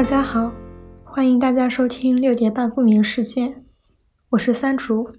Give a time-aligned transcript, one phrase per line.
[0.00, 0.50] 大家好，
[1.04, 3.66] 欢迎大家收听六点半不明事件，
[4.30, 5.10] 我是三竹。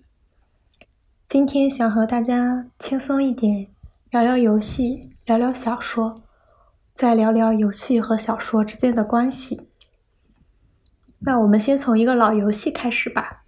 [1.27, 3.67] 今天想和大家轻松一点，
[4.09, 6.16] 聊聊游戏，聊聊小说，
[6.95, 9.70] 再聊聊游戏和小说之间的关系。
[11.20, 13.43] 那我们先从一个老游戏开始吧。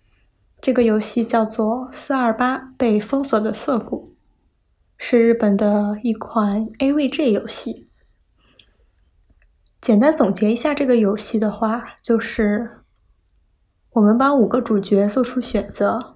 [0.61, 4.05] 这个游戏叫做《四二八被封锁的涩谷》，
[4.99, 7.87] 是日本的一款 AVG 游戏。
[9.83, 12.71] 简单总结一下这个游戏的话，就是
[13.89, 16.15] 我们帮五个主角做出选择，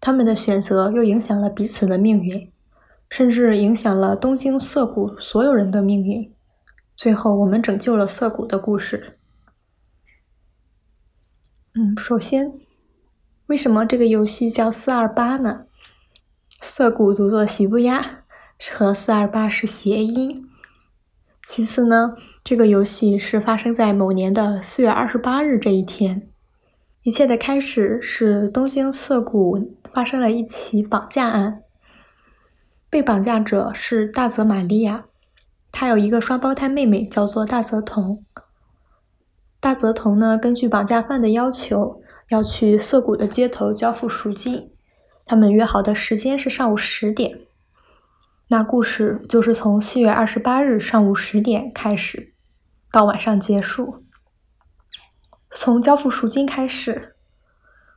[0.00, 2.50] 他们的选择又影响了彼此的命运，
[3.10, 6.32] 甚至影响了东京涩谷所有人的命运。
[6.96, 9.18] 最后，我们拯救了涩谷的故事。
[11.74, 12.50] 嗯，首先。
[13.48, 15.66] 为什么这个游戏叫四二八呢？
[16.62, 18.24] 涩谷读作喜不压，
[18.72, 20.48] 和四二八是谐音。
[21.46, 26.26] 其次呢，这个游戏是发生在某年的四月二十八日这一天。
[27.02, 31.62] 一切的开始是东京涩谷发生了一起绑架案，
[32.90, 35.04] 被绑架者是大泽玛利亚，
[35.70, 38.24] 她有一个双胞胎妹妹叫做大泽瞳。
[39.60, 42.00] 大泽瞳呢，根据绑架犯的要求。
[42.28, 44.70] 要去涩谷的街头交付赎金，
[45.26, 47.40] 他们约好的时间是上午十点。
[48.48, 52.31] 那故事就是从四月二十八日上午十点开始，
[52.92, 54.04] 到晚上结束。
[55.50, 57.16] 从交付赎金开始，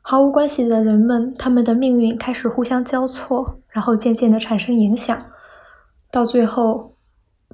[0.02, 5.25] 毫无关系的人们，他们的命运开始互相交错，然后渐渐的产生影响，
[6.09, 6.95] 到最后，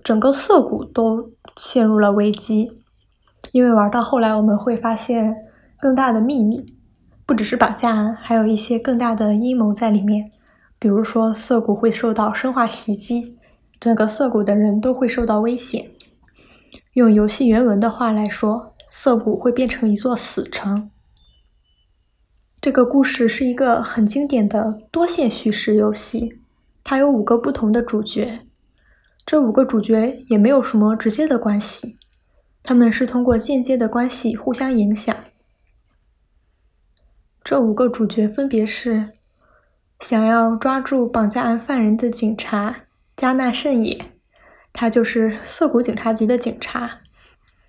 [0.04, 2.80] 整个涩谷都陷入了危机。
[3.52, 5.36] 因为玩到后来，我们会发现。
[5.82, 6.64] 更大的秘密，
[7.26, 10.32] 不只是绑架案，还有一些更大的阴谋在里面。
[10.78, 13.40] 比如说，涩谷会受到生化袭击，
[13.80, 15.90] 整个涩谷的人都会受到危险。
[16.94, 20.92] 用游戏原文的话来说，涩谷会变成一座死城。
[22.60, 26.42] 这个故事是一个很经典的多线叙事游戏，
[26.84, 28.42] 它有五个不同的主角，
[29.26, 31.98] 这五个主角也没有什么直接的关系，
[32.62, 35.16] 他们是通过间接的关系互相影响。
[37.42, 39.14] 这五个主角分别是：
[40.02, 42.82] 想要抓住绑架案犯人的警察
[43.16, 44.06] 加纳胜也，
[44.74, 47.00] 他就是涩谷警察局的警察，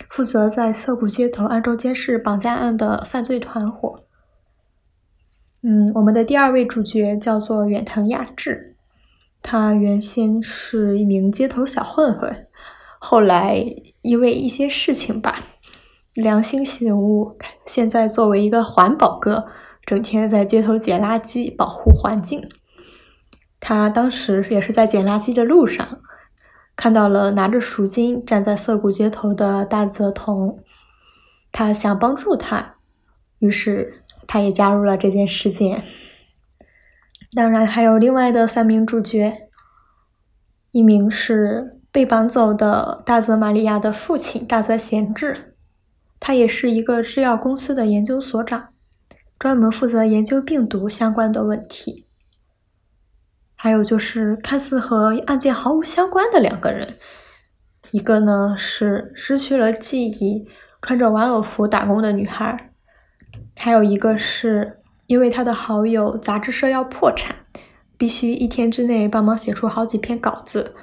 [0.08, 4.00] 负责在涩谷街头暗中监视绑架案的犯罪团伙。
[5.62, 8.76] 嗯，我们的第二位主角叫做远藤雅治，
[9.42, 12.46] 他原先是一名街头小混混，
[12.98, 13.64] 后来
[14.00, 15.44] 因为一些事情吧，
[16.14, 17.36] 良心醒悟，
[17.66, 19.44] 现在作为一个环保哥。
[19.84, 22.41] 整天在街头捡垃圾，保护环境。
[23.58, 26.00] 他当时也是在捡垃圾的路上，
[26.82, 30.59] 看到了拿着赎金站在涩谷街头的大泽瞳，
[31.53, 32.75] 他想帮助他，
[33.38, 35.84] 于是他也加入了这件事件。
[37.37, 39.48] 当然，还有另外的三名主角，
[40.72, 45.54] 一名是被绑走的大泽玛利亚的父亲大泽贤治，
[46.19, 48.71] 他也是一个制药公司的研究所长。
[49.38, 52.06] 专门负责研究病毒相关的问题，
[53.62, 56.96] 还有就是看似和案件毫无相关的两个人，
[57.92, 60.48] 一个呢是失去了记忆、
[60.82, 62.72] 穿着玩偶服打工的女孩，
[63.56, 67.36] 还有一个是因为他的好友杂志社要破产，
[67.96, 70.74] 必须一天之内帮忙写出好几篇稿子，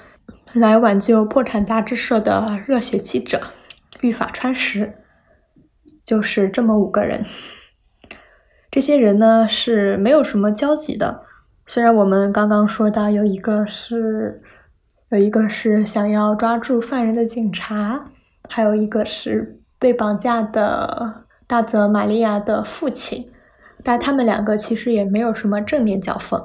[0.54, 3.42] 来挽救破产杂志社的热血记者
[4.00, 4.94] 玉法川石，
[6.06, 7.26] 就是这么五个人。
[8.72, 11.26] 这些人呢是没有什么交集的，
[11.70, 14.42] 虽然我们刚刚说到有一个是
[15.12, 18.10] 有一个是想要抓住犯人的警察，
[18.50, 23.24] 还有一个是被绑架的大泽玛利亚的父亲，
[23.84, 26.44] 但他们两个其实也没有什么正面交锋，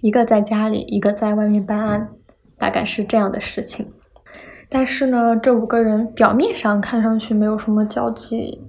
[0.00, 2.08] 一个在家里，一个在外面办案，
[2.58, 3.86] 大概是这样的事情。
[4.68, 8.60] 但是呢，这五个人表面上看上去没有什么交集，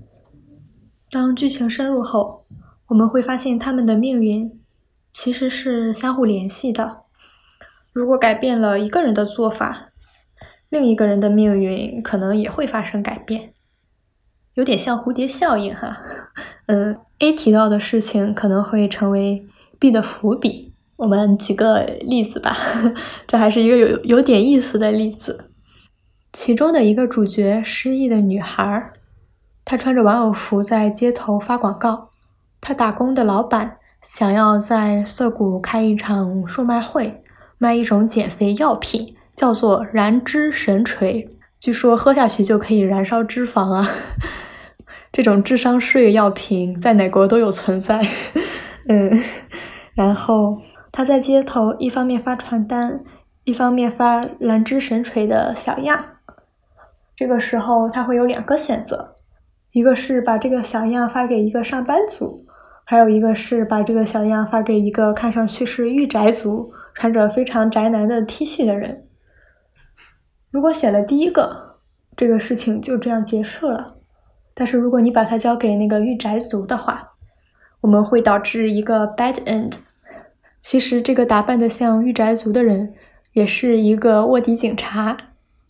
[1.10, 2.46] 当剧情深入后。
[2.88, 4.48] 我们会发现他们的命运
[5.18, 7.04] 其实是相互联系的。
[7.94, 9.92] 如果改变了一个人的做法，
[10.68, 13.54] 另一个人的命运可能也会发生改变，
[14.56, 15.98] 有点像蝴蝶效应哈。
[16.66, 19.48] 嗯，A 提到的事情可能会成为
[19.80, 20.74] B 的伏笔。
[20.98, 22.58] 我们举个例子吧，
[23.26, 25.50] 这还是一个有有点意思的例子。
[26.34, 28.92] 其中的一个主角失忆的女孩，
[29.64, 32.10] 她穿着玩偶服在街头发广告。
[32.60, 33.78] 她打工的老板
[34.08, 37.22] 想要在涩谷开一场售卖会，
[37.58, 41.28] 卖一种减肥药品，叫做燃脂神锤。
[41.60, 43.90] 据说喝下去就可以燃烧脂肪啊！
[45.12, 48.08] 这种智商税药品在哪国都有存在。
[48.88, 49.12] 嗯，
[49.96, 50.62] 然后
[50.92, 53.04] 他在街头一方面发传单，
[53.44, 56.02] 一方面发兰芝神锤的小样。
[57.18, 59.16] 这个时候他会有两个选择，
[59.72, 62.45] 一个是把这个小样发给一个上班族，
[62.88, 69.08] 还有一个是把这个小样发给一个看上去是御宅族、穿着非常宅男的 T 恤的人。
[70.52, 71.80] 如果选了第一个，
[72.16, 73.96] 这个事情就这样结束了。
[74.54, 77.12] 但是如果你把它交给那个御宅族的话，
[77.82, 79.74] 我们会导致一个 bad end。
[80.62, 82.94] 其实这个打扮的像御宅族的人，
[83.34, 85.18] 也是一个卧底警察，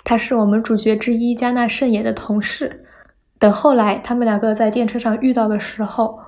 [0.03, 2.85] 他是我们主角之一加纳圣也的同事。
[3.39, 6.19] 等后来他们两个在电车上遇到的时候，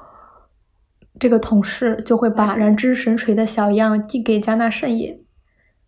[1.20, 5.18] 这个同事就会把燃脂神锤的小样递给加纳圣也。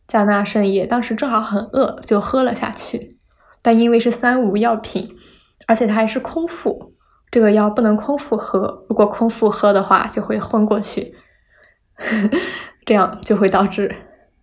[0.08, 3.18] 加纳圣也当时正好很饿，就喝了下去。
[3.62, 5.16] 但因为是三无药品，
[5.68, 6.94] 而且它还是空腹，
[7.30, 8.86] 这个药不能空腹喝。
[8.90, 11.14] 如果空腹喝的话，就会昏过去，
[12.86, 13.94] 这样就会导致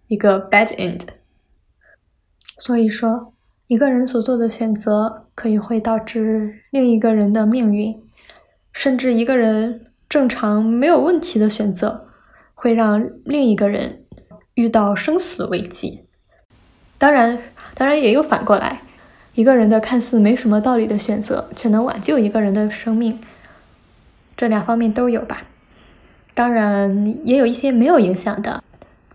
[0.09, 1.01] 一个 bad end。
[2.59, 3.33] 所以说，
[3.67, 7.93] 一个人所做的选择，可以会导致另一个人的命运，
[8.73, 12.07] 甚至一个人正常没有问题的选择，
[12.55, 14.05] 会让另一个人
[14.55, 16.05] 遇到生死危机。
[16.99, 17.39] 当然，
[17.75, 18.83] 当然也有反过来。
[19.35, 23.21] 一个人的看似没什么道理的选择，却能挽救一个人的生命，
[24.35, 25.43] 这两方面都有吧。
[26.33, 28.63] 当然，也有一些没有影响的，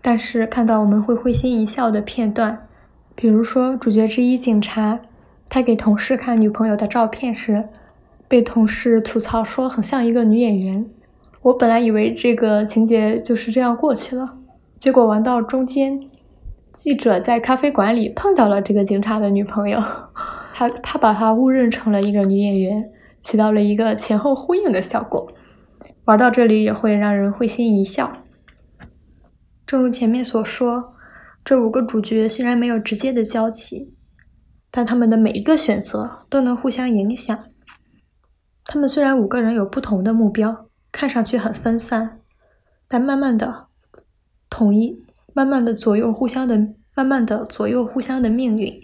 [0.00, 2.68] 但是看到我们会会心一笑的片段，
[3.16, 5.00] 比如说主角之一警察，
[5.48, 7.68] 他给同事看女朋友的照片时，
[8.32, 10.88] 被同事吐槽说很像一个女演员。
[11.42, 14.38] 我本来以为这个情节就是这样过去了，
[14.80, 16.00] 结果玩到中间。
[16.74, 19.78] 记者在咖啡馆里碰到了这个警察的女朋友，
[20.54, 22.90] 他他把她误认成了一个女演员，
[23.20, 25.30] 起到了一个前后呼应的效果。
[26.06, 28.10] 玩到这里也会让人会心一笑。
[29.66, 30.94] 正如前面所说，
[31.44, 33.92] 这五个主角虽然没有直接的交集，
[34.70, 37.38] 但他们的每一个选择都能互相影响。
[38.66, 42.20] 他们虽然五个人有不同的目标，看上去很分散，
[42.88, 43.66] 但慢慢的
[44.50, 45.04] 统一。
[45.34, 46.54] 慢慢的左右互相的，
[46.94, 48.78] 慢慢的左右互相的命运，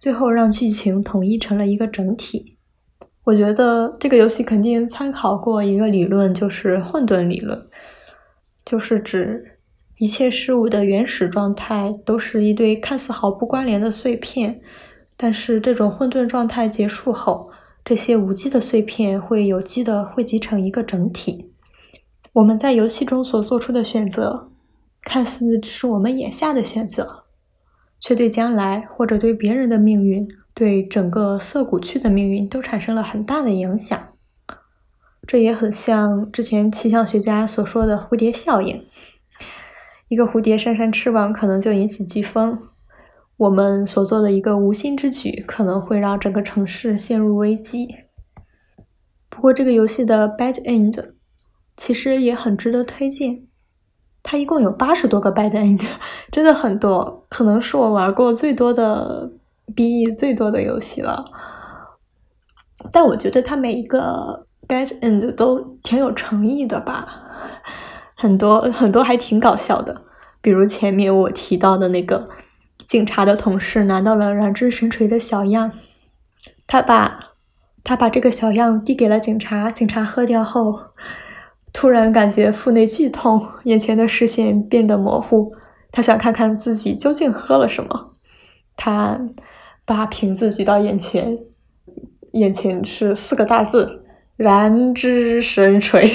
[0.00, 2.56] 最后让剧情统一成了一个整体。
[3.22, 7.56] 我觉得这个游戏肯定参考过一个理论，就是混沌理论，
[8.64, 9.58] 就是指
[9.98, 14.60] 一切事物的原始状态都是一堆看似毫不关联的碎片，
[15.16, 17.48] 但是这种混沌状态结束后，
[17.86, 21.52] 这些无机的碎片会有机的汇集成一个整体。
[22.32, 24.50] 我们在游戏中所做出的选择。
[25.08, 27.26] 看似只是我们眼下的选择，
[28.00, 33.96] 却对将来或者对别人的命运、对整个涩谷区的命运都产生了很大的影响。
[35.24, 38.84] 这也很像之前气象学家所说的蝴蝶效应：
[40.08, 42.58] 一个蝴蝶扇扇翅膀，可能就引起飓风。
[43.38, 47.86] 我们所做的一个无心之举，可能会让整个城市陷入危机。
[49.28, 51.10] 不过，这个游戏的 bad end
[51.76, 53.42] 其实也很值得推荐。
[54.22, 55.86] 它一共有八十多个 bad end，
[56.32, 59.30] 真的很多，可能是我玩过最多的
[59.74, 61.24] BE 最多的游戏了。
[62.90, 67.06] 但我觉得它每一个 bad end 都挺有诚意的吧，
[68.16, 70.02] 很多很多还挺搞笑的。
[70.40, 72.24] 比如前面我提到的那个
[72.88, 75.72] 警察的同事拿到了燃之神锤的小样，
[76.66, 77.32] 他把
[77.82, 80.80] 他把这个小样递给了警察，警察喝掉后。
[81.72, 85.52] 突然感觉腹内剧痛，眼前的视线变得模糊。
[85.92, 88.14] 他想看看自己究竟喝了什么。
[88.76, 89.20] 他
[89.84, 91.38] 把瓶子举到眼前，
[92.32, 94.04] 眼前是四个大字
[94.36, 96.10] ：“燃之神锤。”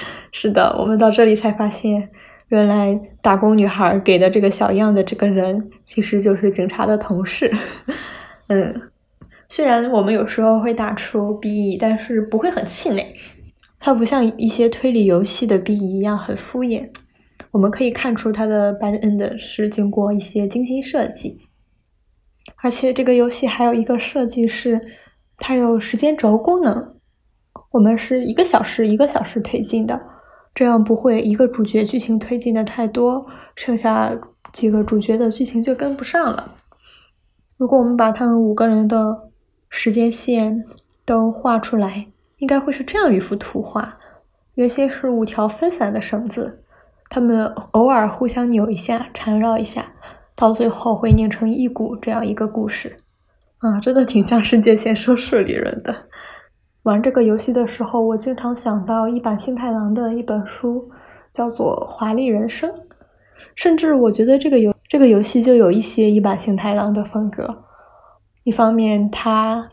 [0.32, 2.10] 是的，我们到这里才发现，
[2.50, 7.50] 原来打工女孩给的这个小样的这个人，其实就是警察的同事。
[8.48, 8.82] 嗯，
[9.48, 13.06] 虽然我们有时候会打出 BE，但是不会很气馁。
[13.78, 16.86] 它不像一些推理游戏的 BE 一样很敷衍，
[17.50, 21.38] 我们可以看出它的 bad end 是经过一些精心设计，
[22.56, 24.78] 而且这个游戏还有一个设计是
[25.38, 26.96] 它有时间轴功能，
[27.70, 29.98] 我们是一个小时一个小时推进的，
[30.54, 33.26] 这样不会一个主角剧情推进的太多，
[33.56, 34.12] 剩下
[34.52, 36.56] 几个主角的剧情就跟不上了。
[37.56, 39.30] 如果我们把他们五个人的
[39.68, 40.64] 时间线
[41.04, 42.06] 都画出来。
[42.40, 43.98] 应该会是这样一幅图画：
[44.54, 46.62] 原先是五条分散的绳子，
[47.10, 49.92] 他们偶尔互相扭一下、缠绕一下，
[50.34, 52.96] 到最后会拧成一股这样一个故事。
[53.58, 55.94] 啊，真的挺像世界线收视理论的。
[56.84, 60.90] 玩这个游戏的时候，我经常想到一坂幸太郎的一本书，
[61.30, 62.70] 叫做《华丽人生》。
[63.54, 67.64] 甚至我觉得这个游这个游戏就有一些一坂幸太郎的风格。
[68.44, 69.68] 一方面，它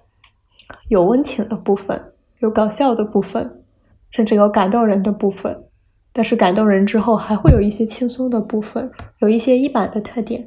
[0.90, 3.64] 有温情的部分，有搞笑的部分，
[4.12, 5.64] 甚至有感动人的部分。
[6.12, 10.46] 但是感动人之后，还会有一些轻松的部分，有一些一版的特点。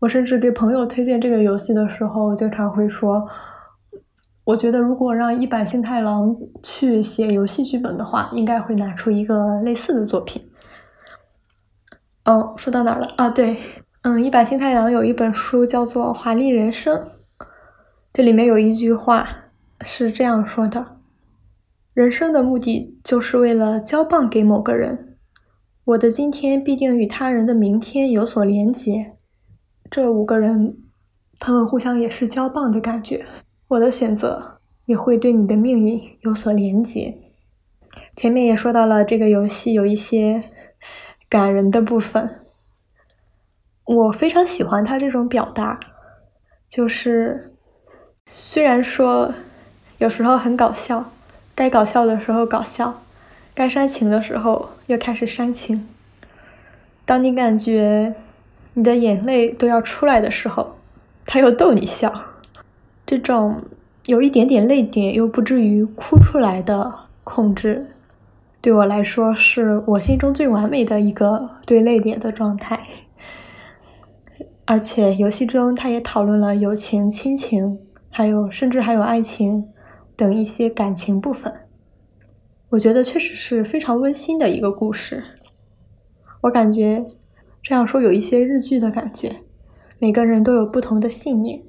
[0.00, 3.26] 我甚至给朋友推荐这个游戏的时候，经常会说。
[4.46, 10.40] 我觉得，如果让一坂幸太郎去写游戏剧本的话，应该会拿出一个类似的作品。
[12.24, 13.28] 哦，说到哪了啊？
[13.28, 13.60] 对，
[14.02, 16.96] 嗯，一坂幸太郎有一本书叫做《华丽人生》，
[18.12, 19.26] 这里面有一句话
[19.80, 20.98] 是这样说的
[21.92, 25.16] ：“人生的目的就是为了交棒给某个人，
[25.86, 29.16] 我的今天必定与他人的明天有所连结。
[29.90, 30.76] 这五个人，
[31.40, 33.26] 他们互相也是交棒的感觉。”
[33.68, 37.16] 我的选择也会对你的命运有所连结。
[38.16, 40.42] 前面也说到了，这个游戏有一些
[41.28, 42.42] 感人的部分，
[43.84, 45.80] 我非常喜欢他这种表达，
[46.68, 47.52] 就是
[48.26, 49.34] 虽然说
[49.98, 51.10] 有时候很搞笑，
[51.54, 53.02] 该搞笑的时候搞笑，
[53.52, 55.88] 该煽情的时候又开始煽情。
[57.04, 58.14] 当你感觉
[58.74, 60.76] 你的眼泪都要出来的时候，
[61.24, 62.25] 他又逗你笑。
[63.06, 63.62] 这种
[64.06, 67.86] 有一点点泪点又不至于哭出来的控制，
[68.60, 72.84] 对我来说是我心中最完美的一个对泪点的状态。
[74.64, 77.78] 而且游戏中他也讨论了友情、亲情，
[78.10, 79.68] 还有甚至还有爱情
[80.16, 81.52] 等一些感情部分。
[82.70, 85.22] 我觉得确实是非常温馨的一个故事。
[86.40, 87.04] 我感觉
[87.62, 89.36] 这样说有一些日剧的感觉，
[90.00, 91.62] 每个人都有不同的信念。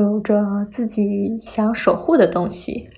[0.00, 2.90] 有着自己想守护的东西，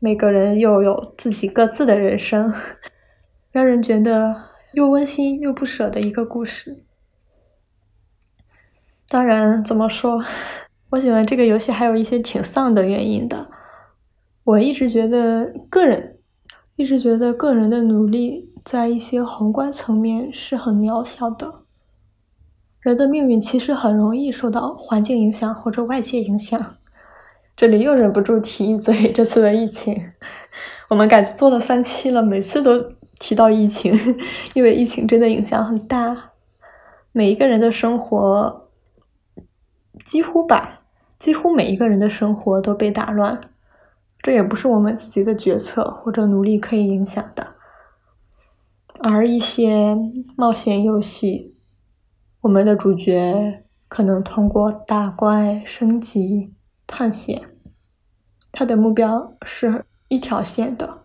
[0.00, 2.52] 每个人又有自己各自的人生，
[3.52, 4.34] 让人觉得
[4.72, 6.82] 又温馨又不舍的一个故事。
[9.08, 10.20] 当然，怎么说，
[10.90, 13.48] 我喜欢这个游戏还有一些挺丧的原因的。
[14.42, 16.18] 我一直觉得个人，
[16.74, 21.65] 一直觉得个人的努力在一些宏观层面是很渺小的。
[22.86, 26.76] 人的命运其实很容易受到环境影响或者外界影响。
[27.56, 30.12] 这里又忍不住提一嘴这次的疫情，
[30.88, 32.80] 我们感觉做了三期了，每次都
[33.18, 33.92] 提到疫情，
[34.54, 36.30] 因为疫情真的影响很大，
[37.10, 38.68] 每一个人的生活
[40.04, 40.82] 几乎吧，
[41.18, 43.50] 几乎每一个人的生活都被打乱。
[44.22, 47.48] 这也不是我们自己的决策或者努力可以影响的，
[49.00, 49.98] 而一些
[50.36, 51.55] 冒险游戏。
[52.46, 56.54] 我们的主角可能通过打怪升级、
[56.86, 57.42] 探险，
[58.52, 61.02] 他的目标是一条线的，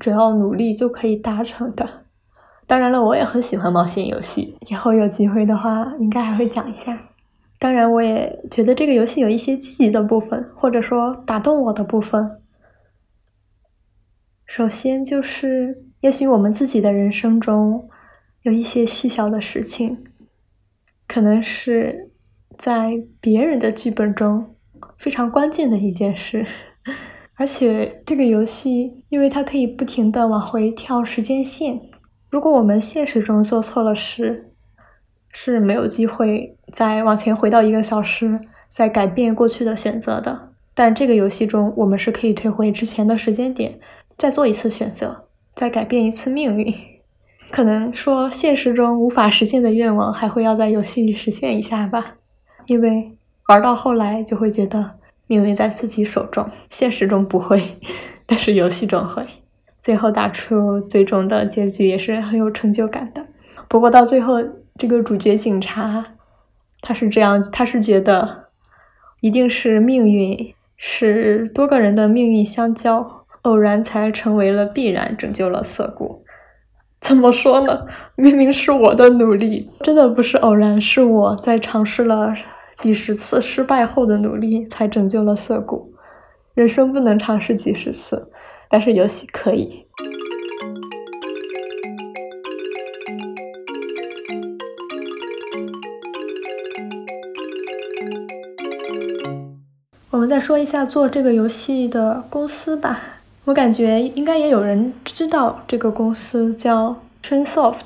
[0.00, 2.06] 只要努力就可以达成的。
[2.66, 7.00] 当然了，我也很喜欢冒险游戏，以后有机会的话，应该还会讲一下。
[7.60, 12.42] 当然，我也觉得这个游戏有一些积极的部分，或者说打动我的部分。
[14.44, 17.88] 首先就是，也许我们自己的人生中。
[18.42, 20.04] 有一些细小的事情，
[21.06, 22.10] 可能是
[22.56, 24.54] 在别人的剧本中
[24.96, 26.46] 非常关键的一件事，
[27.36, 31.80] 而且这个游戏，因为它可以不停的往回跳时间线，
[32.30, 34.50] 如果我们现实中做错了事，
[35.32, 40.52] 是没有机会再往前回到一个小时，再改变过去的选择的。
[40.72, 43.78] 但这个游戏中，我们是可以退回之前的时间点，
[44.16, 46.89] 再做一次选择，再改变一次命运。
[47.50, 52.14] 可能说现实中无法实现的愿望，还会要在游戏里实现一下吧。
[52.66, 53.10] 因为
[53.48, 57.60] 玩到后来就会觉得命运在自己手中，现实中不会，
[58.24, 59.22] 但是游戏中会。
[59.80, 63.26] 最后打出最终的结局也是很有成就感的。
[63.66, 64.34] 不过到最后，
[64.78, 66.04] 这个主角警察
[66.82, 68.44] 他是这样，他是觉得
[69.20, 76.22] 一定是命运，是多个人的命运相交，偶然才成为了必然，拯救了涩谷。
[77.02, 77.86] 怎么说呢？
[78.14, 82.32] 明明是我的努力，真的不是偶然，是我在尝试了
[82.76, 85.92] 几十次失败后的努力，才拯救了涩谷。
[86.54, 88.30] 人生不能尝试几十次，
[88.68, 89.86] 但是游戏可以。
[100.10, 103.19] 我们再说一下做这个游戏的公司吧。
[103.50, 107.80] 我感觉应该也有人知道这个公司叫 Trainsoft，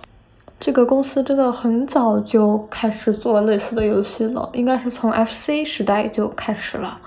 [0.60, 6.98] 这个公司真的很早就开始做类似的游戏了，应该是从 FC 时代就开始了。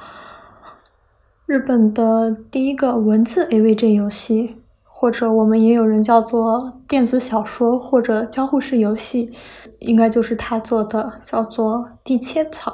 [1.46, 9.32] 日本的第一个文字 AVG 游戏，或者我们也有人叫做电子小说或者交互式游戏，
[9.78, 12.72] 应该就是他做的，叫做《地切草》。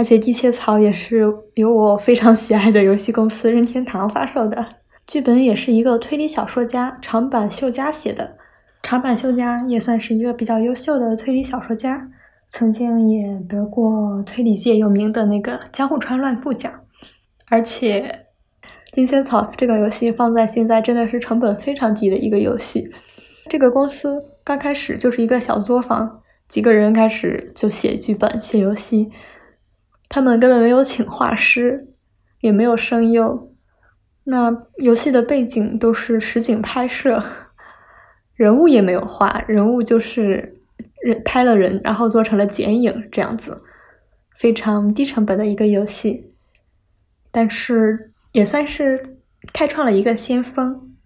[0.00, 4.66] 而且《地切草》也是由我非常喜爱的游戏公司任天堂发售的，
[5.06, 8.38] 剧本也是一个推理小说家长坂秀佳写的。
[8.82, 12.08] 长坂秀佳也算是一个比较优秀的推理小说家，
[12.48, 16.72] 曾经也得过推理界有名的那个江户川乱步奖。
[17.50, 18.24] 而且，
[18.94, 22.90] 《金仙草》这个游戏放在现在真的是成本非常低的一个游戏。
[23.50, 29.06] 这个公司刚开始就是一个小作坊，几个人开始就写剧本、写游戏。
[30.10, 31.88] 他们根本没有请画师，
[32.40, 33.54] 也没有声优。
[34.24, 37.22] 那游戏的背景都是实景拍摄，
[38.34, 40.60] 人物也没有画，人物就是
[41.02, 43.62] 人拍了人，然后做成了剪影这样子，
[44.36, 46.34] 非常低成本的一个游戏。
[47.30, 49.16] 但是也算是
[49.52, 50.96] 开创了一个先锋。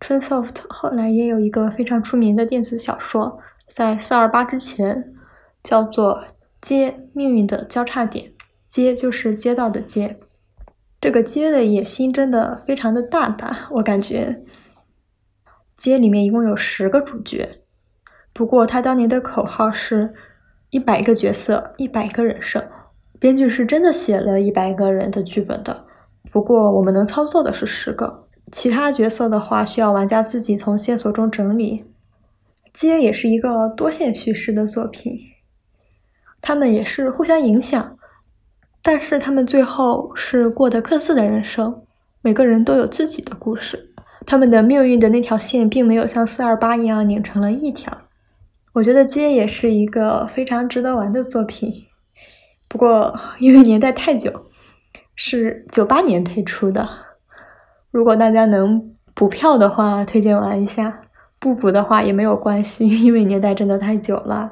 [0.00, 5.14] 春 soft 后来也有一个非常出名的电子小说，在四二八之前
[5.62, 6.16] 叫做
[6.62, 8.26] 《街命运的交叉点》，
[8.68, 10.18] 街就是街道的街。
[11.00, 13.68] 这个街的野心真的非常的大吧？
[13.72, 14.44] 我感觉
[15.76, 17.62] 街里面一共有十个主角，
[18.32, 20.14] 不过他当年的口号是
[20.70, 22.64] 一百个角色，一百个人生。
[23.18, 25.84] 编剧是真的写了一百个人的剧本的，
[26.30, 31.84] 不过我们能操作的是十个，其他角色的话需要玩家自己从线索中整理。
[32.72, 35.18] 街也是一个多线叙事的作品，
[36.42, 37.96] 他们也是互相影响，
[38.82, 41.82] 但是他们最后是过得各自的人生，
[42.20, 43.94] 每个人都有自己的故事，
[44.26, 47.96] 他们的命运的那条线并没有像四二八一样拧成了一条。
[48.74, 51.84] 我觉得街也是一个非常值得玩的作品。
[52.66, 54.46] 不过，因为年代太久，
[55.14, 56.88] 是九八年推出的。
[57.90, 60.90] 如果大家能补票的话，推荐玩一下；
[61.38, 64.50] 不补的话也没有关系，因为年代真的太久了。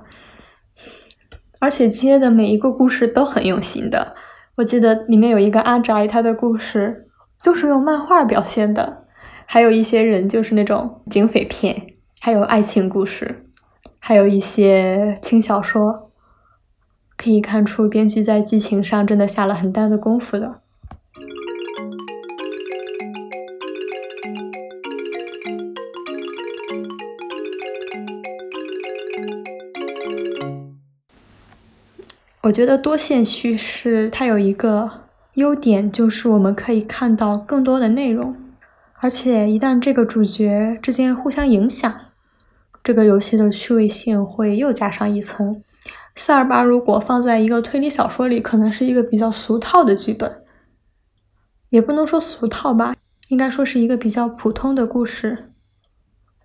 [1.60, 4.16] 而且接的每一个故事都很用心的。
[4.56, 7.06] 我记得里面有一个阿宅，他的故事
[7.40, 9.04] 就是用漫画表现的；
[9.46, 13.46] 还有一些人就是那种警匪片，还有爱情故事，
[13.98, 16.10] 还有一些轻小说。
[17.16, 20.60] 可以看出，编剧在剧情上真的下了很大的功夫的。
[32.42, 34.90] 我觉得多线叙事它有一个
[35.34, 38.34] 优点，就是我们可以看到更多的内容，
[38.94, 41.94] 而且一旦这个主角之间互相影响，
[42.82, 45.62] 这个游戏的趣味性会又加上一层。
[46.16, 50.42] 四二八如果放在一个推理小说里，可能是一个比较俗套的剧本，
[51.68, 52.96] 也不能说俗套吧，
[53.28, 55.50] 应该说是一个比较普通的故事，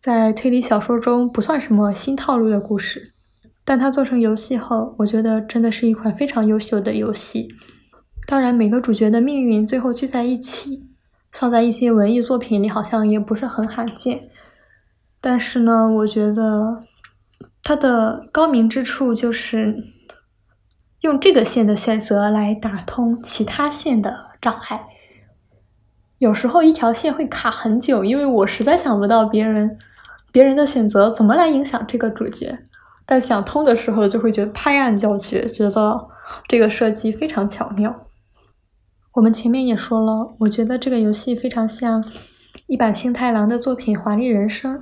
[0.01, 3.14] 在推理小说中不算什么新套路的故事。
[3.65, 7.49] 但它做成游戏后，我觉得真的是一款非常优秀的游戏。
[8.25, 10.88] 当然，每个主角的命运最后聚在一起，
[11.34, 14.30] 放在一些文艺作品里好像也不是很罕见。
[15.19, 16.82] 但是呢，我觉得。
[17.67, 19.75] 它的高明之处就是
[21.01, 24.86] 用这个线的选择来打通其他线的障碍。
[26.19, 29.80] 有时候一条线会卡很久，因为我实在想不到别人
[30.32, 32.56] 别人的选择怎么来影响这个主角。
[33.06, 36.08] 但想通的时候，就会觉得拍案叫绝，觉得
[36.48, 38.08] 这个设计非常巧妙。
[39.13, 42.04] 我们前面也说了，我觉得这个游戏非常像
[42.68, 44.76] 一版星太郎的作品《华丽人生》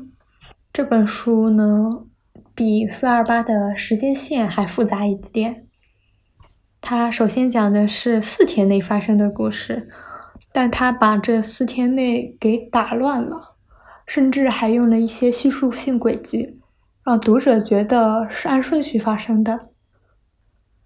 [0.71, 2.05] 这本书呢。
[2.55, 5.65] 比四二八的时间线还复杂一点。
[6.81, 9.89] 它首先讲的是四天内发生的故事，
[10.51, 13.55] 但它把这四天内给打乱了，
[14.05, 16.59] 甚至还用了一些叙述性轨迹，
[17.05, 19.67] 让读者觉得是按顺序发生的。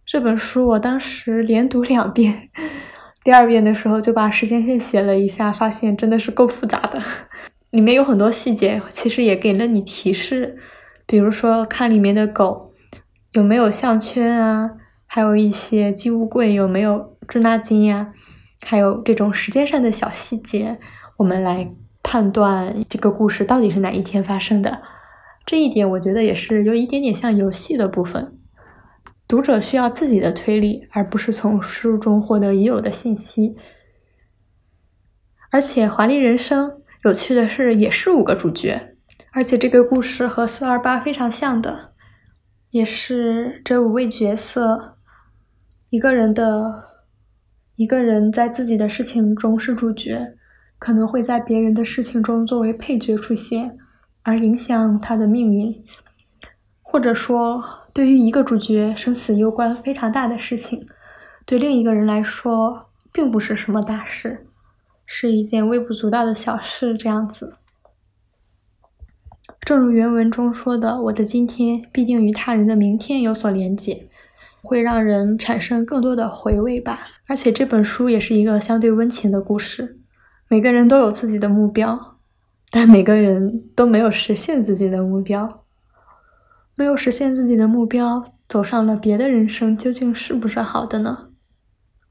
[0.04, 2.50] 这本书我当时连读两遍，
[3.24, 7.00] 第二遍的时候就把时间线写了一下，发现真的是够复杂的，
[7.70, 10.58] 里面有很多细节，其实也给了你提示。
[11.06, 12.74] 比如说，看里面的狗
[13.34, 14.72] 有没有项圈啊，
[15.06, 18.12] 还有一些寄物柜有没有滞纳金呀，
[18.66, 20.80] 还有这种时间上的小细节，
[21.18, 21.70] 我们来
[22.02, 24.82] 判断这个故事到底是哪一天发生的。
[25.48, 28.38] 这一点我觉得也是有一点点像游戏的部分，
[29.26, 33.56] 读者需要自己的推理，而不是从书中获得已有的信息。
[35.50, 36.70] 而且，《华丽人生》
[37.06, 38.98] 有趣的是，也是五个主角。
[39.32, 41.94] 而且这个故事和四二八非常像的，
[42.72, 44.98] 也是这五位角色
[45.92, 46.90] 一个人的
[47.78, 50.36] 一个人在自己的事情中是主角，
[50.78, 53.78] 可能会在别人的事情中作为配角出现，
[54.28, 55.74] 而影响他的命运。
[56.82, 57.64] 或者说，
[57.94, 60.86] 对于一个主角，生死攸关非常大的事情，
[61.46, 64.46] 对另一个人来说，并不是什么大事，
[65.06, 66.98] 是一件微不足道的小事。
[66.98, 67.56] 这样子，
[69.62, 74.10] 正如原文中说的：“我的今天必定与他人的明天有所连结。”
[74.64, 80.02] 会让人产生更多的回味吧，而且这本书也是一个相对温情的故事。
[80.50, 82.17] 每个人都有自己的目标，
[82.70, 85.64] 但每个人都没有实现自己的目标。
[86.76, 91.30] 没有实现自己的目标，走上了别的人生，究竟是不是好的呢？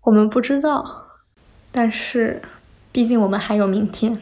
[0.03, 1.07] 我们不知道，
[1.71, 2.42] 但是，
[2.90, 4.19] 毕竟我们还有明天。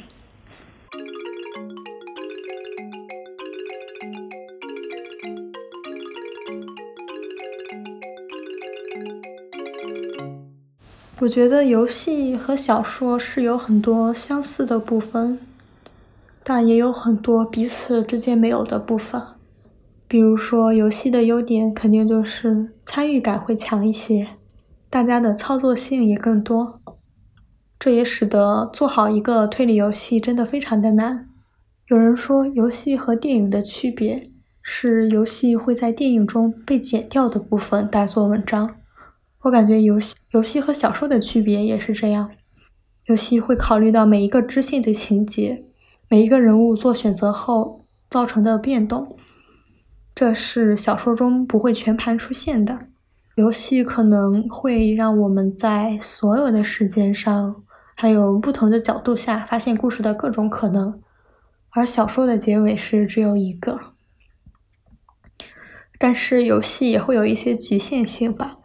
[11.20, 15.38] 我觉得游戏和小说是有很多相似的部分，
[16.44, 19.20] 但也有很多彼此之间没有的部分。
[20.06, 24.28] 比如说，游戏的优点肯定就是参与感会强一些，
[24.90, 26.80] 大家的操作性也更多。
[27.78, 31.28] 这也使得做好一个推理游戏真的非常的难。
[31.88, 34.30] 有人说，游戏和电影的区别
[34.62, 38.76] 是游戏会在电影中被剪掉的部分大做文章。
[39.42, 42.30] 我感觉游戏游戏和小说的区别也是这样，
[43.06, 45.64] 游戏会考虑到每一个支线的情节，
[46.14, 49.16] 每一个人物做选择后造成的变动，
[50.14, 52.78] 这是小说中不会全盘出现的。
[53.34, 57.56] 游戏可能会让我们在所有的时间上，
[57.96, 61.00] 还有不同的角度下发现故事的各种可能，
[61.70, 63.76] 而小说的结尾是只有一个。
[65.98, 68.58] 但是游戏也会有一些局限性吧。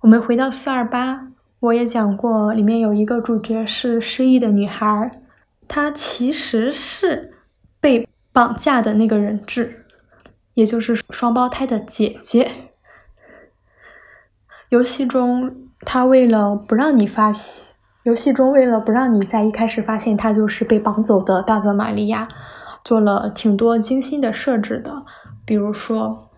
[0.00, 1.28] 我们回到四二八，
[1.60, 5.20] 我也讲过，里面有一个主角是失忆的女孩，
[5.68, 7.34] 她其实是
[7.80, 9.86] 被绑架的那个人质，
[10.54, 12.70] 也就是双胞胎的姐姐。
[14.70, 22.26] 游戏中，他为了不让你发现，游戏中为了不让你在一开始发现他就是被绑走的大泽玛利亚，
[22.84, 25.04] 做了挺多精心的设置的，
[25.44, 26.30] 比如说，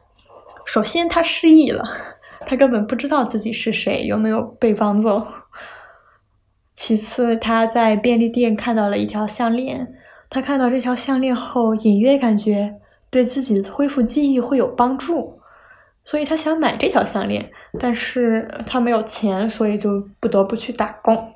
[0.64, 1.82] 首先他失忆了。
[2.48, 5.26] 他根本不知道自己是谁，有没有被绑走。
[6.76, 9.94] 其次，他在便利店看到了一条项链，
[10.28, 12.74] 他看到这条项链后，隐约感觉
[13.08, 15.38] 对自己恢复记忆会有帮助，
[16.04, 21.32] 所以他想买这条项链，但是他没有钱，所以就不得不去打工。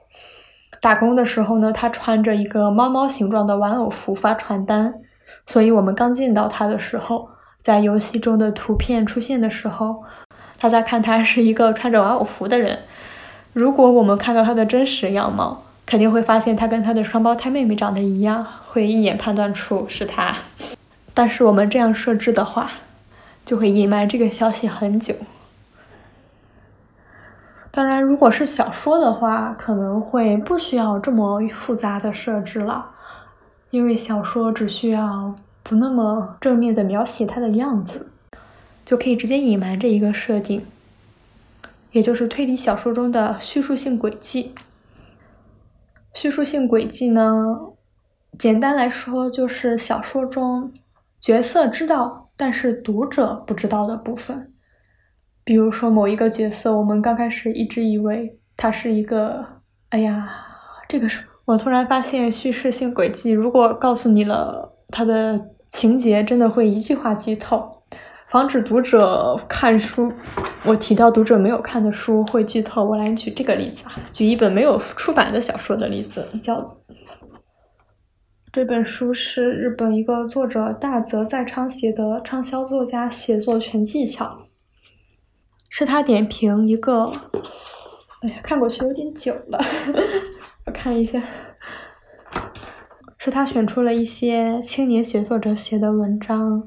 [0.81, 4.95] 打工的时候呢，他穿着一个猫猫形状的玩偶服发传单，
[5.47, 7.27] 所以我们刚见到他的时候，
[7.63, 10.05] 在游戏中的图片出现的时候。
[10.61, 12.79] 大家看他是一个穿着玩偶服的人。
[13.53, 20.37] 如果我们看到他的真实样貌，肯定会发现他跟他的双胞胎妹妹长得一样，会一眼判断出是他。
[21.13, 22.71] 但是我们这样设置的话，
[23.45, 25.15] 就会隐瞒这个消息很久。
[27.73, 32.87] 当然，如果是小说的话，可能会不需要这么复杂的设置了，
[33.71, 38.09] 因为小说只需要不那么正面的描写他的样子。
[38.85, 40.65] 就可以直接隐瞒这一个设定，
[41.93, 44.55] 也就是推理小说中的叙述性轨迹。
[46.15, 47.57] 叙述性轨迹呢，
[48.39, 50.73] 简单来说就是小说中
[51.21, 54.53] 角色知道，但是读者不知道的部分。
[55.45, 59.45] 比如说某一个角色，我们刚开始一直以为他是一个……
[59.89, 60.31] 哎呀，
[60.89, 67.80] 这个是我突然发现叙事性轨迹，如果告诉你了他的情节，真的会一句话剧透。
[68.31, 70.13] 防止读者看书，
[70.65, 72.85] 我提到读者没有看的书会剧透。
[72.85, 76.79] 我来举这个例子啊，举一本没有出版的小说的例子，叫
[78.53, 84.47] 这本书是日本一个作者大泽在昌写的畅销作家写作全技巧，
[85.69, 87.11] 是他点评一个，
[88.23, 89.59] 哎呀，看过去有点久了，
[90.67, 91.21] 我看一下，
[93.19, 96.63] 是他选出了一些青年写作者写的文章。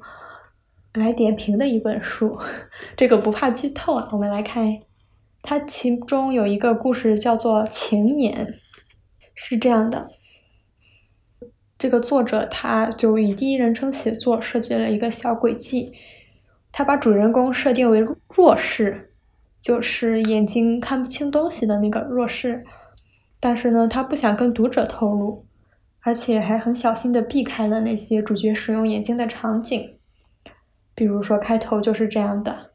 [0.93, 2.37] 来点评的一本书，
[2.95, 4.07] 这个不怕剧透啊。
[4.11, 4.79] 我们来看，
[5.41, 8.45] 它其中有一个故事叫做《情眼》，
[9.33, 10.07] 是这样的：
[11.79, 15.91] 这个作者他就以第一人称写作设计了一个小轨迹，
[16.71, 19.11] 他把主人公设定为弱视，
[19.59, 22.63] 就是眼睛看不清东西的那个弱视。
[23.39, 25.43] 但是呢，他不想跟读者透露，
[26.01, 29.97] 而且还很小心的避开了那些主角使用眼睛的场景。
[30.95, 32.71] 比如说，开头就是这样的：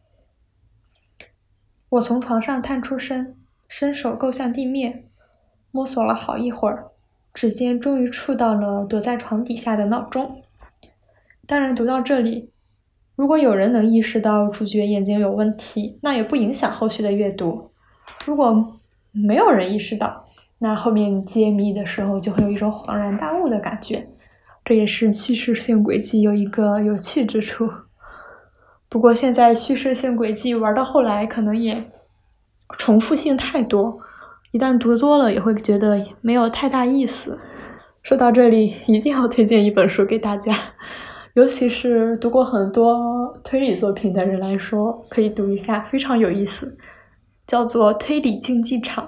[1.89, 3.37] 我从床上探出身，
[3.69, 5.05] 伸手够向地面，
[5.71, 6.89] 摸索了好一会儿，
[7.33, 10.43] 指尖终于触到了躲在床底下的闹钟。
[11.47, 12.51] 当然，读到这里，
[13.15, 17.71] 如果有人能意识到主角眼睛有问题，那也不影响后续的阅读。
[18.27, 18.79] 如果
[19.13, 20.27] 没有人意识到，
[20.59, 24.07] 那后面揭秘的时候就会有一种恍然大悟的感觉。
[24.65, 27.71] 这也是叙事性轨迹有一个有趣之处。
[28.89, 31.91] 不过现在叙事性轨迹玩到后来，可能也
[32.79, 33.99] 重复性太多，
[34.53, 37.39] 一旦读多了，也会觉得没有太大意思。
[38.03, 40.57] 说到这里，一定要推荐一本书给大家，
[41.35, 46.77] 尤其是读过很多推理作品的人来说，可以读一下，非常有意思，
[47.47, 49.05] 叫做《推理竞技场》。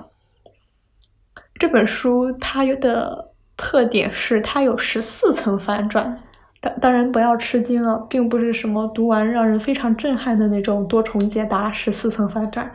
[1.55, 3.29] 这本书它有的。
[3.63, 6.19] 特点是它有十四层反转，
[6.61, 12.71] 当当然不要吃惊了，并不是什么读完让人非常震撼的那种多重解答十四层反转，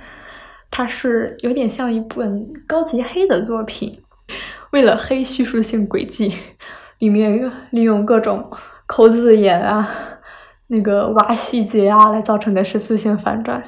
[0.72, 4.02] 它是有点像一本高级黑的作品，
[4.72, 6.34] 为了黑叙述性轨迹，
[7.00, 8.50] 里面利用各种
[8.88, 9.88] 抠字眼啊、
[10.68, 13.64] 那个挖细节啊来造成的十四性反转。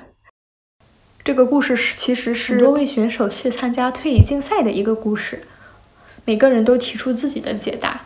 [1.24, 5.42] 这个故事是其实是多位选手去参加推理竞赛的一个故事。
[6.26, 8.02] 每个人都提出自己的解答，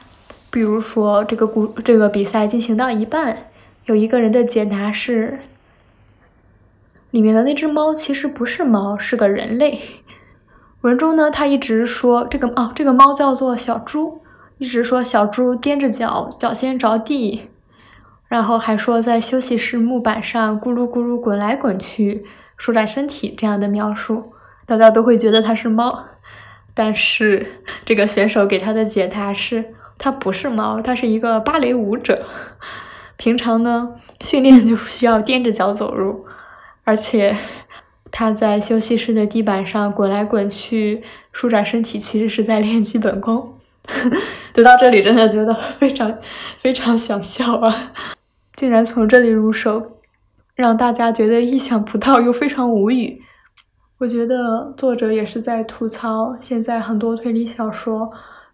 [0.51, 3.47] 比如说这个故这个比赛进行到一半，
[3.85, 5.39] 有一个人的解答是，
[7.09, 9.79] 里面的那只猫其实不是猫，是个人类。
[10.81, 14.21] 文中呢，他一直说这个哦，这个猫叫做小猪，
[14.57, 17.43] 一直说小猪踮着脚，脚先着地，
[18.27, 22.25] 然后还说在休息室木板上咕噜咕噜滚来滚去，
[22.57, 24.33] 舒展身体这样的描述，
[24.65, 26.05] 大家都会觉得它是猫。
[26.73, 27.45] 但是
[27.85, 32.25] 这个选手给他的解答是，他不是猫，他是一个芭蕾舞者。
[33.17, 33.87] 平常呢，
[34.21, 36.25] 训练就需要踮着脚走路，
[36.83, 37.37] 而且
[38.09, 43.59] 他在休息室的地板上滚来滚去，舒展身体，其实是在练基本功。
[44.55, 46.17] 读到这里，真的觉得非常
[46.57, 47.91] 非常想笑啊！
[48.55, 49.99] 竟然从这里入手，
[50.55, 53.21] 让大家觉得意想不到又非常无语。
[53.99, 58.11] 我觉得作者也是在吐槽现在很多推理小说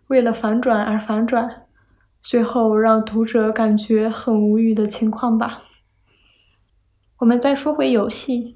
[0.07, 1.63] 为了反转而反转，
[2.23, 5.63] 最后让读者感觉很无语的情况吧。
[7.19, 8.53] 我们再说回游戏，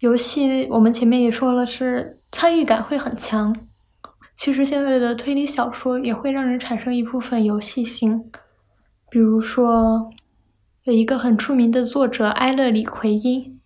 [0.00, 3.56] 游戏我们前面也说了是参与感会很强，
[4.36, 8.30] 其实现在的推理小说也会让人产生一部分游戏性，
[9.10, 10.10] 比如说
[10.84, 13.60] 有一个很出名的作者埃勒里奎因。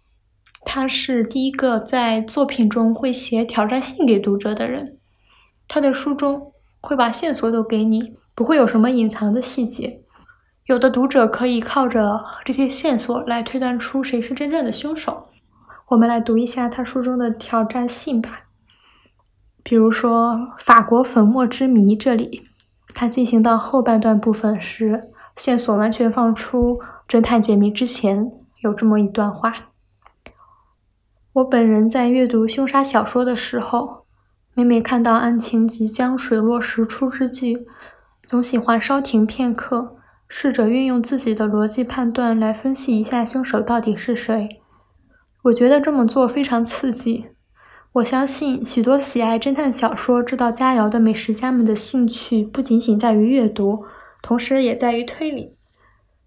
[0.62, 4.98] 他是第一个在作品中会写挑战信给读者的人。
[5.66, 6.49] 他的书中
[6.80, 10.02] 会把线索都给你，不会有什么隐藏的细节。
[10.66, 15.28] 有的读者可以靠着这些线索来推断出谁是真正的凶手。
[15.88, 18.38] 我们来读一下他书中的挑战信吧。
[19.62, 22.42] 比如说《法国粉末之谜》这里，
[22.94, 28.30] 他进行到后半段部分时，线索完全放出侦探解谜之前，
[28.62, 29.52] 有这么一段话。
[31.32, 33.99] 我本人在阅读凶杀小说的时候，
[34.60, 37.66] 每每看到案情即将水落石出之际，
[38.26, 39.96] 总喜欢稍停片刻，
[40.28, 44.60] 试着运用自己的逻辑判断来分析一下凶手到底是谁。
[45.44, 47.28] 我觉得这么做非常刺激。
[47.94, 53.84] 我相信许多喜爱侦探小说、知道佳肴的美食家们的兴趣不仅仅在于阅读，
[54.22, 55.56] 同时也在于推理。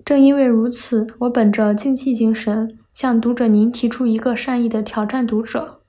[0.03, 2.79] 正因为如此，我本着竞技精神。
[2.93, 5.82] 向读者您提出一个善意的挑战：读者，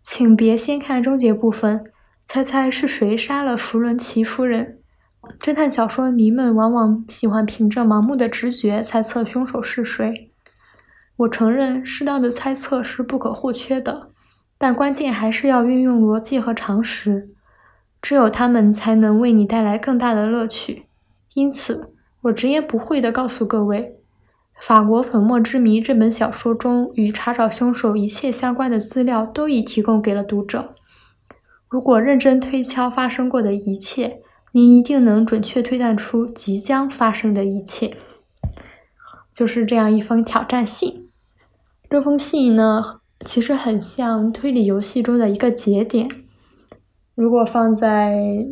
[0.00, 1.84] 请别先看终结部分，
[2.26, 4.78] 猜猜是谁杀了弗伦奇夫人。
[5.38, 10.30] 侦探小说迷们往往喜欢凭着盲目的直觉猜测凶手是谁。
[11.18, 14.10] 我承认，适当的猜测是不可或缺的，
[14.56, 17.28] 但关键还是要运用逻辑和常识，
[18.00, 20.86] 只有他们才能为你带来更大的乐趣。
[21.34, 23.80] 因此，我直言不讳地告诉各位。
[24.60, 30.74] 《法国粉末之谜》这本小说中与查找凶手一切相关的资料都已提供给了读者。
[31.68, 34.20] 如果认真推敲发生过的一切，
[34.52, 37.96] 您一定能准确推断出即将发生的一切。
[39.32, 41.08] 就是这样一封挑战信。
[41.88, 46.08] 这封信呢，其实很像推理游戏中的一个节点。
[47.14, 48.46] 如果放在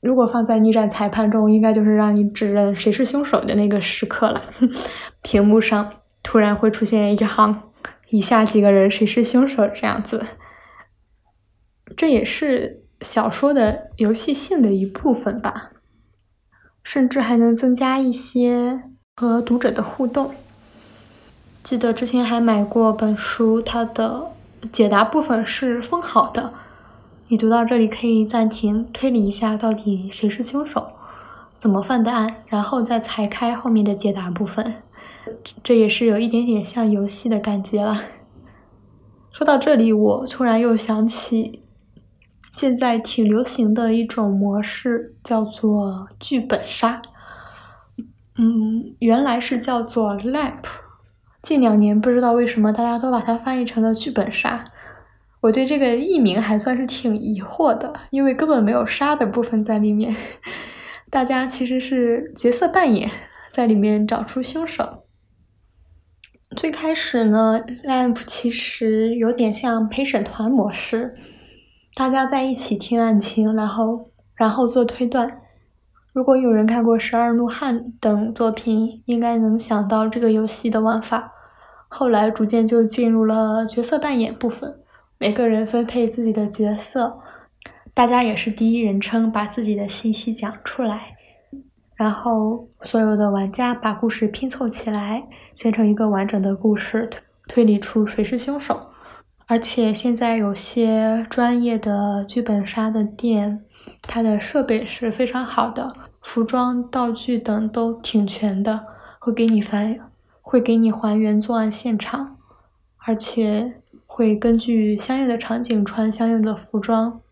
[0.00, 4.42] 如果放在逆战裁判中，应该就是让你指认谁是凶手的那个时刻了。
[5.22, 7.70] 屏幕上突然会出现一行
[8.10, 10.24] “以下几个人谁是凶手”这样子，
[11.96, 15.72] 这也是小说的游戏性的一部分吧。
[16.82, 18.80] 甚至还能增加一些
[19.16, 20.32] 和读者的互动。
[21.62, 24.32] 记得之前还买过本书，它的
[24.72, 26.54] 解答部分是封好的。
[27.30, 30.84] 你读到这里可以暂停，推理一下到底谁是凶手，
[31.58, 34.82] 怎么犯的案，然后再裁开后面的解答部分。
[35.62, 38.02] 这也是有一点点像游戏的感觉了。
[39.30, 41.62] 说到这里，我突然又想起
[42.50, 47.00] 现在挺流行的一种模式，叫做剧本杀。
[48.34, 50.64] 嗯，原来是叫做 LAP，
[51.42, 54.64] 近两年不知道为什么大家都把它翻译成了剧本杀。
[55.40, 60.14] 我对这个译名还算是挺疑惑的，因为根本没有杀的部分在里面。
[61.10, 63.10] 大家其实是角色扮演，
[63.50, 65.04] 在里面找出凶手。
[66.56, 71.16] 最开始呢，LAMP 其实有点像陪审团模式，
[71.94, 75.40] 大家在一起听案情，然后然后做推断。
[76.12, 81.32] 如果有人看过《十二怒汉》等作品，应该能想到这个游戏的玩法。
[81.88, 84.76] 后来逐渐就进入了角色扮演部分。
[85.22, 87.20] 每个人分配自己的角色，
[87.92, 91.14] 大家也是第一人称把自己的信息讲出来，
[91.94, 95.22] 然后所有的玩家把故事拼凑起来，
[95.54, 97.10] 形成一个完整的故事，
[97.46, 98.80] 推理出谁是凶手。
[99.46, 103.62] 而且现在有些专业的剧本杀的店，
[104.00, 108.86] 它的设备是非常好的，服装、道具等都挺全的，
[109.18, 110.00] 会给你还
[110.40, 112.38] 会给你还原作案现场，
[113.04, 113.79] 而且。
[114.20, 117.22] 会根据相应的场景穿相应的服装，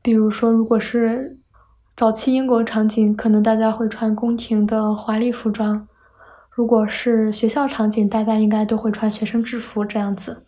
[0.00, 1.36] 比如说，如果是
[1.96, 5.84] 早期英国场景，可能大家会穿宫廷的华丽服装；
[6.52, 10.46] 如果是学校场景，大家应该都会穿学生制服这样子，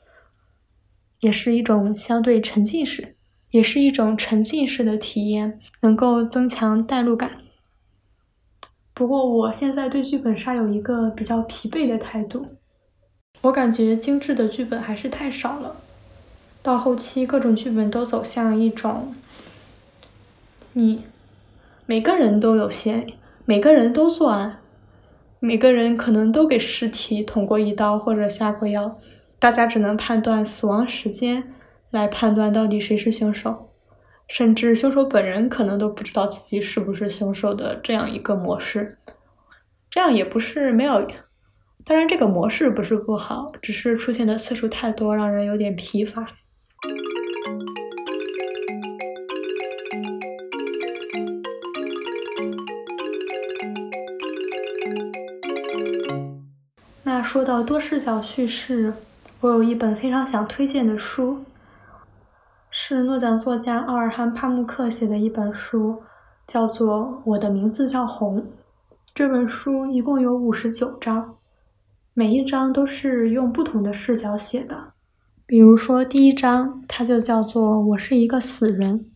[1.18, 3.16] 也是一种相对沉浸式，
[3.50, 7.32] 也是一种沉浸式的体验，能够增强代入感。
[8.94, 12.46] 不过，我现在对剧本杀有一个比较疲惫的态度。
[13.44, 15.76] 我感觉精致的剧本还是太少了，
[16.62, 19.14] 到后期各种剧本都走向一种，
[20.72, 21.04] 你
[21.84, 23.06] 每个人都有嫌，
[23.44, 24.60] 每个人都作案，
[25.40, 28.98] 每个人可能都给尸体捅过一刀或者下过药，
[29.38, 31.52] 大家只能判断死亡时间
[31.90, 33.68] 来判断到底谁是凶手，
[34.26, 38.96] 甚至凶手本人可能都不知道自己是不是凶手的这样一个模式，
[39.90, 41.06] 这样也不是没有。
[41.86, 46.26] 当然，这个模式不是不好，只是出现的次数太多，让人有点疲乏。
[57.02, 58.94] 那说到多视角叙事，
[59.40, 61.44] 我有一本非常想推荐的书，
[62.70, 66.02] 是诺奖作家奥尔汉·帕慕克写的一本书，
[66.46, 68.40] 叫做《我的名字叫红》。
[69.14, 71.33] 这本书一共有五十九章。
[72.16, 74.92] 每一章都是用不同的视角写的，
[75.46, 79.10] 比如说第一章，它就叫做“我是一个死人”。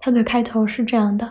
[0.00, 1.28] 它的开头是这样的：“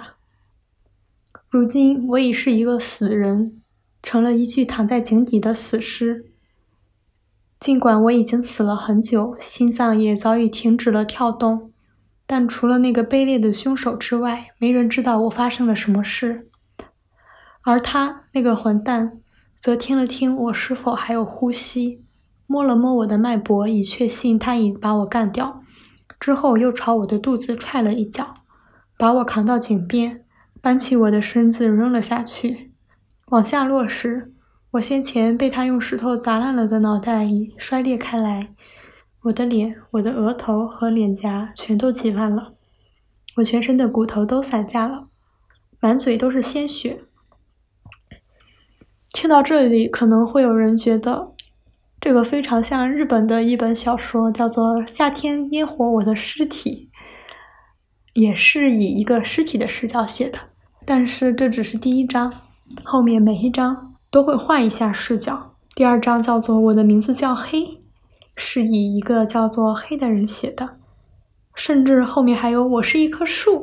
[1.50, 3.62] 如今我已是一个死人，
[4.04, 6.26] 成了一具躺在井底的死尸。
[7.62, 11.72] 尽管我已经死了很久，心脏也早已停止了跳动，
[12.26, 16.50] 但除了那个卑劣的凶手之外，没人知道我发生了什么事。
[17.62, 19.22] 而他那个混蛋。”
[19.60, 22.04] 则听了听我是否还有呼吸，
[22.46, 25.64] 摸了摸我的脉搏，以确信他已把我干掉。
[26.20, 28.36] 之后又朝我的肚子踹了一脚，
[28.98, 30.24] 把我扛到井边，
[30.62, 32.72] 搬起我的身子扔了下去。
[33.28, 34.34] 往下落时，
[34.72, 38.50] 我先前被他用石头砸烂了的脑袋已摔裂开来，
[39.24, 42.54] 我的脸、我的额头和脸颊全都挤烂了，
[43.36, 45.08] 我全身的骨头都散架了，
[45.80, 47.04] 满嘴都是鲜血。
[49.20, 51.34] 听到这里，可能会有人觉得
[52.00, 56.92] 这个非常像日本的一本小说，叫做《夏天烟火我的尸体》，
[58.22, 60.38] 也是以一个尸体的视角写的。
[60.86, 62.32] 但是这只是第一章，
[62.84, 65.56] 后面每一章都会换一下视角。
[65.74, 67.62] 第二章叫做《我的名字叫黑》，
[68.36, 70.78] 是以一个叫做黑的人写的。
[71.56, 73.56] 甚至后面还有《我是一棵树》，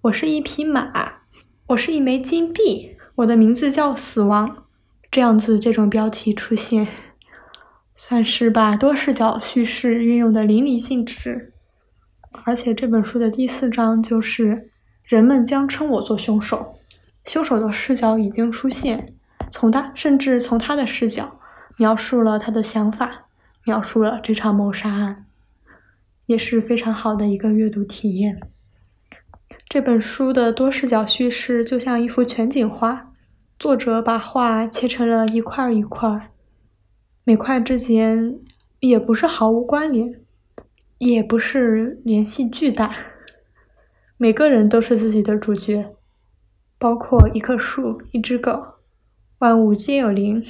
[0.00, 0.90] 我是一匹马，
[1.68, 4.59] 我是一枚金币，我的名字叫死亡。
[5.10, 6.86] 这样子，这种标题出现，
[7.96, 11.52] 算是把多视角叙事运用的淋漓尽致。
[12.44, 14.70] 而且这本书的第四章就是
[15.02, 16.78] 人们将称我做凶手，
[17.24, 19.12] 凶手的视角已经出现，
[19.50, 21.40] 从他甚至从他的视角
[21.76, 23.26] 描述了他的想法，
[23.64, 25.26] 描述了这场谋杀案，
[26.26, 28.38] 也是非常好的一个阅读体验。
[29.68, 33.09] 这本书的多视角叙事就像一幅全景画。
[33.60, 36.30] 作者把画切成了一块一块，
[37.24, 38.38] 每块之间
[38.78, 40.18] 也不是毫无关联，
[40.96, 42.96] 也不是联系巨大。
[44.16, 45.92] 每个人都是自己的主角，
[46.78, 48.64] 包括一棵树、一只狗，
[49.40, 50.42] 万物皆有灵。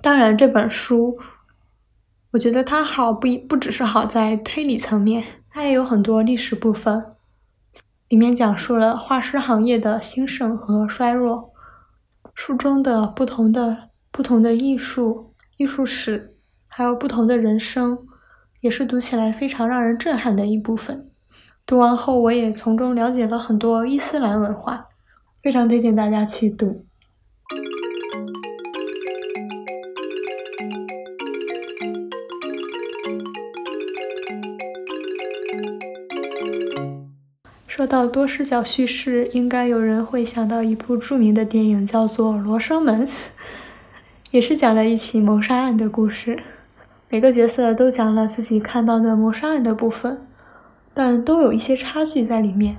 [0.00, 1.18] 当然，这本书，
[2.30, 7.04] 我觉得它好不不只是好在推理层面，它也有很多历史部分。
[8.06, 11.51] 里面讲述了画师行业的兴盛和衰弱，
[12.34, 16.34] 书中的不同的不同的艺术艺术史，
[16.66, 17.98] 还有不同的人生，
[18.60, 21.08] 也是读起来非常让人震撼的一部分。
[21.64, 24.86] 读完后，我也从中了解了很多伊斯兰文化，
[25.42, 26.84] 非常推荐大家去读。
[37.92, 43.06] 到多视角叙事，应该有人会想到一部著名的电影，叫做《罗生门》，
[44.30, 46.42] 也是讲了一起谋杀案的故事。
[47.10, 50.26] 每个角色都讲了自己看到的谋杀案的部分。
[50.94, 52.78] 但都有一些差距在里面，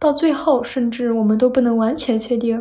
[0.00, 2.60] 到最后，甚至我们都不能完全确定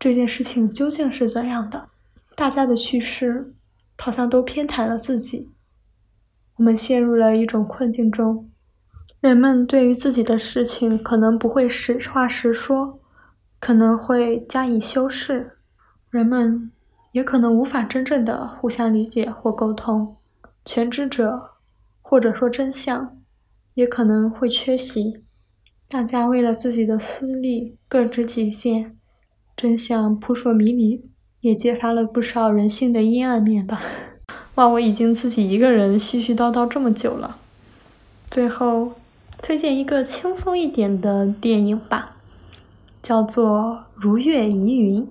[0.00, 1.90] 这件事情究竟是怎样的。
[2.34, 3.54] 大家的叙事
[3.98, 5.52] 好像都偏袒了自己，
[6.56, 8.50] 我们陷入了一种困境中。
[9.20, 12.98] 人们对于自己的事情可能不会实话实说，
[13.60, 15.52] 可能会加以修饰，
[16.10, 16.70] 人们
[17.12, 20.16] 也可能无法真正的互相理解或沟通。
[20.64, 21.50] 全知者，
[22.00, 23.14] 或者说真相。
[23.74, 25.22] 也可能会缺席，
[25.88, 28.96] 大家为了自己的私利各执己见，
[29.56, 31.08] 真相扑朔迷离，
[31.42, 33.80] 也揭发了不少人性的阴暗面吧。
[34.56, 37.36] 哇，我已经自己一个人絮絮叨叨这么久了，
[38.28, 38.94] 最后
[39.40, 42.16] 推荐一个轻松一点的电影吧，
[43.02, 43.60] 叫做
[43.94, 45.02] 《如月疑云》。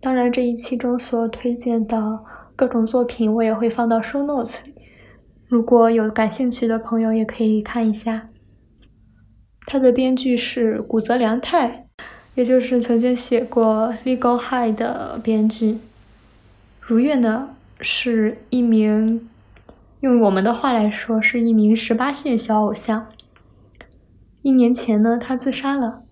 [0.00, 2.20] 当然，这一期中所推荐的
[2.56, 4.74] 各种作品，我也会放到 show notes 里。
[5.46, 8.28] 如果有感兴趣的朋友，也可以看一下。
[9.64, 11.86] 他的编剧是古泽良太，
[12.34, 15.78] 也就是曾经写过《Legal High》的编剧。
[16.80, 17.50] 如月呢，
[17.80, 19.30] 是一名，
[20.00, 23.06] 用我们的话来说，是一名十八线小偶像。
[24.42, 26.02] 一年前呢，他自杀了。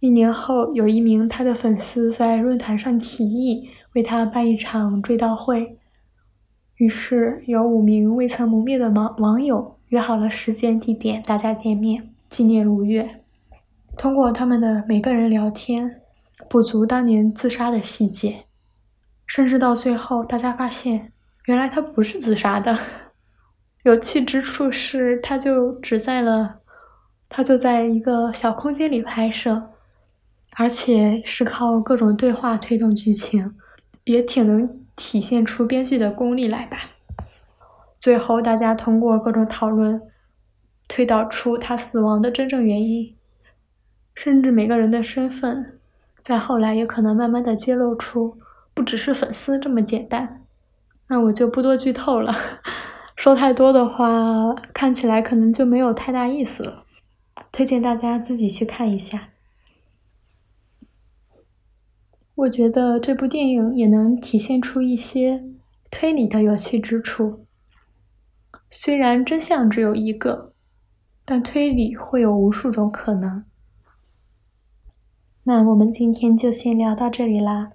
[0.00, 5.78] 一年后，有一名他的粉丝在论坛上提议为他办一场追悼会。
[6.76, 13.08] 于是，有五名未曾谋面的网网友约好了时间、地点，大家见面纪念如月。
[13.96, 16.02] 通过他们的每个人聊天，
[16.50, 18.44] 补足当年自杀的细节，
[19.26, 21.12] 甚至到最后，大家发现
[21.46, 22.76] 原来他不是自杀的。
[23.84, 26.61] 有趣之处是，他就只在了，
[27.34, 29.70] 他就在一个小空间里拍摄，
[30.56, 33.54] 而且是靠各种对话推动剧情，
[34.04, 34.78] 也挺能。
[34.94, 36.78] 体现出编剧的功力来吧。
[37.98, 40.00] 最后，大家通过各种讨论，
[40.86, 43.16] 推导出他死亡的真正原因，
[44.14, 45.80] 甚至每个人的身份，
[46.20, 48.36] 在后来也可能慢慢的揭露出，
[48.74, 50.44] 不只是粉丝这么简单。
[51.08, 52.36] 那我就不多剧透了，
[53.16, 56.81] 说太多的话，看起来可能就没有太大意思了。
[57.52, 59.28] 推荐大家自己去看一下。
[62.34, 65.44] 我觉得这部电影也能体现出一些
[65.90, 67.44] 推理的有趣之处。
[68.70, 70.54] 虽然真相只有一个，
[71.26, 73.44] 但推理会有无数种可能。
[75.44, 77.72] 那我们今天就先聊到这里啦，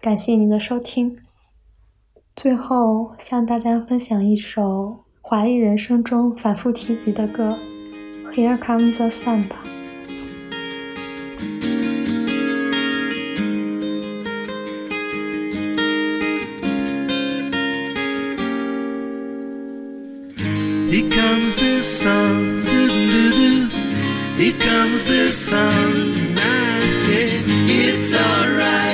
[0.00, 1.18] 感谢您的收听。
[2.34, 4.62] 最后向大家分享一首
[5.20, 7.50] 《华丽人生》中反复提及的歌
[8.32, 9.56] 《Here Comes the Sun》吧。
[20.90, 23.68] Here comes the sun, doo doo doo.
[24.36, 26.38] Here comes the sun.
[26.38, 28.87] I say it's alright.